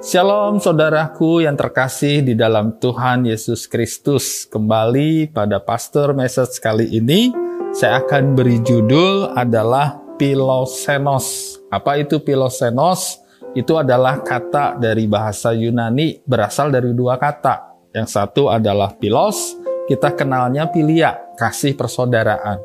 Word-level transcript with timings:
Shalom 0.00 0.56
saudaraku 0.56 1.44
yang 1.44 1.60
terkasih 1.60 2.24
di 2.24 2.32
dalam 2.32 2.80
Tuhan 2.80 3.28
Yesus 3.28 3.68
Kristus. 3.68 4.48
Kembali 4.48 5.28
pada 5.28 5.60
pastor 5.60 6.16
message 6.16 6.56
kali 6.56 6.88
ini, 6.88 7.28
saya 7.76 8.00
akan 8.00 8.32
beri 8.32 8.64
judul 8.64 9.36
adalah 9.36 10.00
Pilosenos. 10.16 11.60
Apa 11.68 12.00
itu 12.00 12.16
Pilosenos? 12.24 13.20
Itu 13.52 13.76
adalah 13.76 14.24
kata 14.24 14.80
dari 14.80 15.04
bahasa 15.04 15.52
Yunani, 15.52 16.24
berasal 16.24 16.72
dari 16.72 16.96
dua 16.96 17.20
kata. 17.20 17.76
Yang 17.92 18.08
satu 18.16 18.48
adalah 18.48 18.96
pilos, 18.96 19.60
kita 19.84 20.16
kenalnya 20.16 20.64
pilia, 20.72 21.18
kasih 21.36 21.76
persaudaraan. 21.76 22.56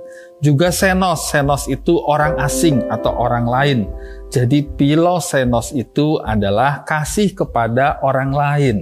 Juga 0.43 0.67
senos, 0.67 1.31
senos 1.31 1.63
itu 1.71 1.95
orang 2.03 2.35
asing 2.43 2.83
atau 2.91 3.15
orang 3.15 3.47
lain. 3.47 3.79
Jadi 4.27 4.67
pilosenos 4.67 5.71
itu 5.71 6.19
adalah 6.19 6.83
kasih 6.83 7.31
kepada 7.31 8.03
orang 8.03 8.31
lain. 8.35 8.77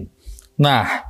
Nah, 0.58 1.05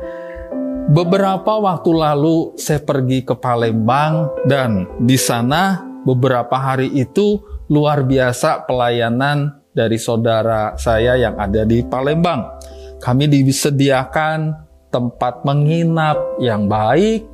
beberapa 0.91 1.63
waktu 1.63 1.91
lalu 1.95 2.59
saya 2.59 2.84
pergi 2.84 3.23
ke 3.23 3.40
Palembang 3.40 4.35
dan 4.44 4.84
di 4.99 5.16
sana 5.16 5.80
beberapa 6.04 6.60
hari 6.60 6.91
itu 6.91 7.40
luar 7.71 8.04
biasa 8.04 8.68
pelayanan 8.68 9.63
dari 9.71 9.96
saudara 9.96 10.76
saya 10.76 11.16
yang 11.16 11.40
ada 11.40 11.63
di 11.63 11.88
Palembang. 11.88 12.60
Kami 12.99 13.32
disediakan 13.32 14.54
tempat 14.91 15.41
menginap 15.48 16.38
yang 16.38 16.70
baik, 16.70 17.26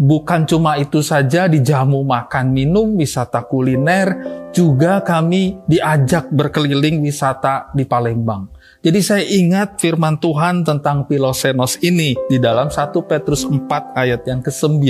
bukan 0.00 0.48
cuma 0.48 0.80
itu 0.80 1.04
saja 1.04 1.44
dijamu 1.44 2.00
makan 2.00 2.56
minum 2.56 2.96
wisata 2.96 3.44
kuliner 3.44 4.16
juga 4.48 5.04
kami 5.04 5.60
diajak 5.68 6.32
berkeliling 6.32 7.04
wisata 7.04 7.68
di 7.76 7.84
Palembang. 7.84 8.48
Jadi 8.80 9.00
saya 9.04 9.20
ingat 9.28 9.76
firman 9.76 10.16
Tuhan 10.16 10.64
tentang 10.64 11.04
Pilosenos 11.04 11.76
ini 11.84 12.16
di 12.32 12.40
dalam 12.40 12.72
1 12.72 12.96
Petrus 13.04 13.44
4 13.44 13.60
ayat 13.92 14.24
yang 14.24 14.40
ke-9. 14.40 14.80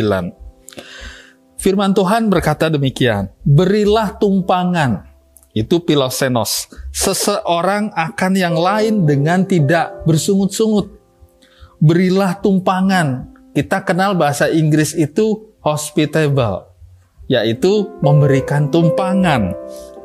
Firman 1.59 1.91
Tuhan 1.93 2.31
berkata 2.31 2.71
demikian, 2.71 3.35
Berilah 3.43 4.15
tumpangan, 4.15 5.11
itu 5.53 5.83
Pilosenos, 5.83 6.71
seseorang 6.95 7.91
akan 7.93 8.33
yang 8.39 8.55
lain 8.55 9.05
dengan 9.05 9.43
tidak 9.43 10.07
bersungut-sungut. 10.07 10.87
Berilah 11.83 12.39
tumpangan, 12.39 13.27
kita 13.55 13.83
kenal 13.83 14.15
bahasa 14.15 14.47
Inggris 14.47 14.95
itu 14.95 15.55
hospitable, 15.61 16.71
yaitu 17.27 17.91
memberikan 18.01 18.71
tumpangan. 18.71 19.55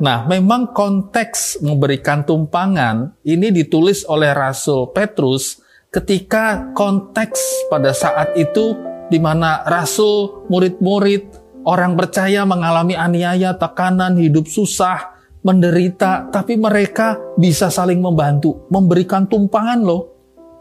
Nah, 0.02 0.28
memang 0.28 0.76
konteks 0.76 1.64
memberikan 1.64 2.28
tumpangan 2.28 3.16
ini 3.24 3.54
ditulis 3.54 4.04
oleh 4.10 4.36
Rasul 4.36 4.92
Petrus 4.92 5.64
ketika 5.94 6.76
konteks 6.76 7.72
pada 7.72 7.96
saat 7.96 8.36
itu 8.36 8.76
di 9.08 9.22
mana 9.22 9.64
Rasul, 9.64 10.50
murid-murid, 10.52 11.24
orang 11.64 11.96
percaya 11.96 12.44
mengalami 12.44 12.98
aniaya, 12.98 13.56
tekanan, 13.56 14.18
hidup 14.20 14.50
susah, 14.50 15.16
menderita, 15.46 16.34
tapi 16.34 16.58
mereka 16.58 17.22
bisa 17.38 17.70
saling 17.70 18.02
membantu, 18.02 18.66
memberikan 18.74 19.30
tumpangan 19.30 19.80
loh 19.86 20.15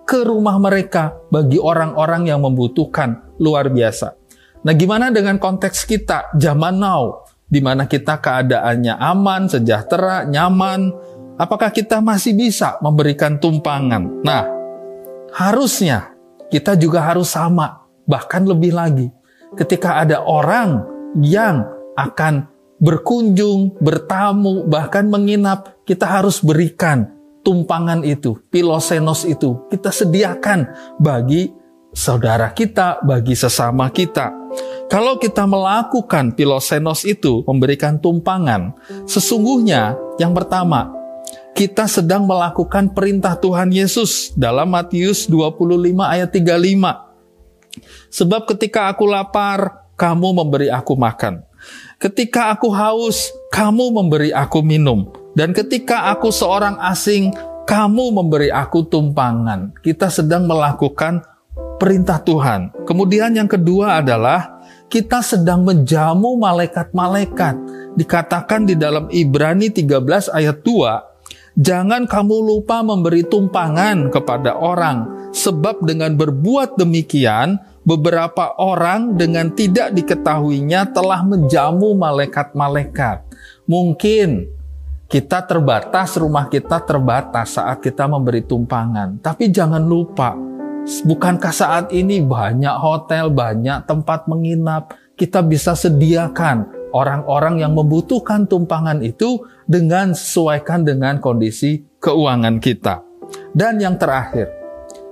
ke 0.04 0.24
rumah 0.24 0.60
mereka 0.60 1.16
bagi 1.32 1.56
orang-orang 1.56 2.28
yang 2.28 2.44
membutuhkan 2.44 3.34
luar 3.40 3.72
biasa. 3.72 4.14
Nah, 4.64 4.72
gimana 4.72 5.12
dengan 5.12 5.36
konteks 5.40 5.84
kita 5.84 6.32
zaman 6.36 6.80
now 6.80 7.24
di 7.44 7.60
mana 7.60 7.84
kita 7.84 8.20
keadaannya 8.20 8.96
aman, 8.96 9.48
sejahtera, 9.48 10.24
nyaman? 10.24 10.92
Apakah 11.36 11.74
kita 11.74 12.00
masih 12.00 12.32
bisa 12.32 12.80
memberikan 12.80 13.36
tumpangan? 13.36 14.24
Nah, 14.24 14.42
harusnya 15.34 16.14
kita 16.48 16.78
juga 16.78 17.04
harus 17.04 17.34
sama, 17.34 17.84
bahkan 18.06 18.46
lebih 18.46 18.72
lagi. 18.72 19.08
Ketika 19.58 20.00
ada 20.00 20.22
orang 20.24 20.86
yang 21.20 21.66
akan 21.94 22.48
berkunjung, 22.78 23.78
bertamu, 23.78 24.66
bahkan 24.66 25.06
menginap, 25.06 25.84
kita 25.86 26.06
harus 26.06 26.42
berikan 26.42 27.10
tumpangan 27.44 28.00
itu, 28.02 28.40
pilosenos 28.48 29.28
itu, 29.28 29.68
kita 29.68 29.92
sediakan 29.92 30.66
bagi 30.96 31.52
saudara 31.94 32.50
kita, 32.50 33.04
bagi 33.04 33.36
sesama 33.36 33.92
kita. 33.92 34.32
Kalau 34.88 35.20
kita 35.20 35.46
melakukan 35.46 36.34
pilosenos 36.34 37.04
itu, 37.06 37.44
memberikan 37.46 38.00
tumpangan, 38.00 38.74
sesungguhnya 39.06 39.94
yang 40.18 40.32
pertama, 40.32 40.90
kita 41.54 41.86
sedang 41.86 42.26
melakukan 42.26 42.90
perintah 42.90 43.38
Tuhan 43.38 43.70
Yesus 43.70 44.34
dalam 44.34 44.74
Matius 44.74 45.30
25 45.30 46.02
ayat 46.02 46.28
35. 46.34 47.14
Sebab 48.10 48.42
ketika 48.50 48.90
aku 48.90 49.06
lapar, 49.06 49.86
kamu 49.94 50.42
memberi 50.42 50.68
aku 50.70 50.98
makan. 50.98 51.46
Ketika 52.02 52.50
aku 52.52 52.68
haus, 52.74 53.30
kamu 53.54 53.94
memberi 53.94 54.30
aku 54.34 54.60
minum. 54.60 55.23
Dan 55.34 55.50
ketika 55.50 56.14
aku 56.14 56.30
seorang 56.30 56.78
asing, 56.78 57.34
kamu 57.66 58.14
memberi 58.14 58.54
aku 58.54 58.86
tumpangan. 58.86 59.74
Kita 59.82 60.06
sedang 60.06 60.46
melakukan 60.46 61.26
perintah 61.82 62.22
Tuhan. 62.22 62.70
Kemudian 62.86 63.34
yang 63.34 63.50
kedua 63.50 63.98
adalah 63.98 64.62
kita 64.86 65.26
sedang 65.26 65.66
menjamu 65.66 66.38
malaikat-malaikat. 66.38 67.58
Dikatakan 67.98 68.66
di 68.66 68.78
dalam 68.78 69.10
Ibrani 69.10 69.74
13 69.74 70.30
ayat 70.30 70.62
2, 70.62 71.14
Jangan 71.54 72.10
kamu 72.10 72.36
lupa 72.42 72.82
memberi 72.82 73.22
tumpangan 73.22 74.10
kepada 74.10 74.58
orang, 74.58 75.30
sebab 75.30 75.86
dengan 75.86 76.18
berbuat 76.18 76.74
demikian, 76.74 77.62
beberapa 77.86 78.58
orang 78.58 79.14
dengan 79.14 79.54
tidak 79.54 79.94
diketahuinya 79.94 80.90
telah 80.90 81.22
menjamu 81.22 81.94
malaikat-malaikat. 81.94 83.22
Mungkin 83.70 84.50
kita 85.04 85.44
terbatas, 85.44 86.16
rumah 86.16 86.48
kita 86.48 86.80
terbatas 86.82 87.60
saat 87.60 87.80
kita 87.84 88.08
memberi 88.08 88.40
tumpangan. 88.44 89.20
Tapi 89.20 89.52
jangan 89.52 89.84
lupa, 89.84 90.34
bukankah 90.84 91.54
saat 91.54 91.84
ini 91.92 92.24
banyak 92.24 92.76
hotel, 92.80 93.28
banyak 93.28 93.84
tempat 93.84 94.26
menginap, 94.26 94.96
kita 95.14 95.44
bisa 95.44 95.76
sediakan 95.76 96.90
orang-orang 96.94 97.62
yang 97.62 97.74
membutuhkan 97.74 98.46
tumpangan 98.46 99.02
itu 99.02 99.42
dengan 99.66 100.14
sesuaikan 100.14 100.82
dengan 100.86 101.18
kondisi 101.18 101.82
keuangan 101.98 102.58
kita. 102.58 103.02
Dan 103.50 103.82
yang 103.82 103.98
terakhir, 103.98 104.50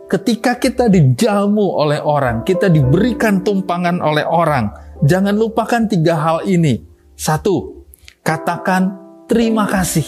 ketika 0.07 0.59
kita 0.59 0.87
dijamu 0.87 1.79
oleh 1.79 1.99
orang, 1.99 2.47
kita 2.47 2.71
diberikan 2.71 3.43
tumpangan 3.43 3.99
oleh 3.99 4.23
orang, 4.27 4.71
jangan 5.03 5.35
lupakan 5.35 5.91
tiga 5.91 6.15
hal 6.19 6.39
ini. 6.47 6.83
Satu, 7.19 7.87
katakan 8.23 9.02
terima 9.33 9.65
kasih. 9.65 10.05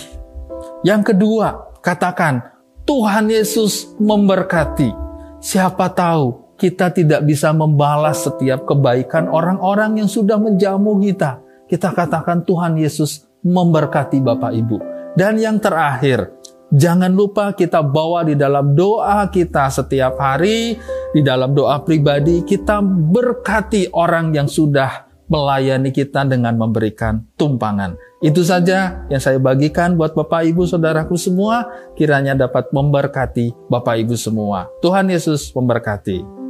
Yang 0.85 1.17
kedua, 1.17 1.81
katakan 1.81 2.45
Tuhan 2.85 3.33
Yesus 3.33 3.97
memberkati. 3.97 4.93
Siapa 5.41 5.89
tahu 5.97 6.53
kita 6.61 6.93
tidak 6.93 7.25
bisa 7.25 7.49
membalas 7.57 8.29
setiap 8.29 8.69
kebaikan 8.69 9.33
orang-orang 9.33 10.05
yang 10.05 10.13
sudah 10.13 10.37
menjamu 10.37 11.01
kita. 11.01 11.41
Kita 11.65 11.97
katakan 11.97 12.45
Tuhan 12.45 12.77
Yesus 12.77 13.25
memberkati 13.41 14.21
Bapak 14.21 14.53
Ibu. 14.53 14.77
Dan 15.17 15.41
yang 15.41 15.57
terakhir, 15.57 16.29
jangan 16.69 17.17
lupa 17.17 17.57
kita 17.57 17.81
bawa 17.81 18.29
di 18.29 18.37
dalam 18.37 18.77
doa 18.77 19.25
kita 19.33 19.73
setiap 19.73 20.21
hari, 20.21 20.77
di 21.17 21.25
dalam 21.25 21.57
doa 21.57 21.81
pribadi, 21.81 22.45
kita 22.45 22.85
berkati 22.85 23.89
orang 23.97 24.37
yang 24.37 24.49
sudah 24.53 25.04
melayani 25.29 25.91
kita 25.91 26.25
dengan 26.29 26.57
memberikan 26.57 27.25
tumpangan. 27.41 27.97
Itu 28.25 28.41
saja 28.41 29.05
yang 29.13 29.21
saya 29.21 29.37
bagikan 29.37 29.97
buat 30.01 30.17
Bapak 30.17 30.49
Ibu 30.49 30.65
Saudaraku 30.65 31.17
semua, 31.21 31.69
kiranya 31.97 32.33
dapat 32.33 32.73
memberkati 32.73 33.53
Bapak 33.69 34.01
Ibu 34.01 34.17
semua. 34.17 34.69
Tuhan 34.81 35.13
Yesus 35.13 35.53
memberkati. 35.53 36.44